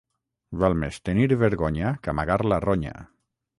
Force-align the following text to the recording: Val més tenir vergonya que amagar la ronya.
Val 0.63 0.77
més 0.83 0.97
tenir 1.09 1.27
vergonya 1.43 1.93
que 2.01 2.13
amagar 2.17 2.41
la 2.53 2.61
ronya. 2.67 2.99